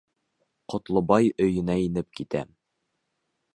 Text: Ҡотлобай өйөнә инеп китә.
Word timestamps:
Ҡотлобай 0.73 1.29
өйөнә 1.47 1.77
инеп 1.83 2.19
китә. 2.21 2.45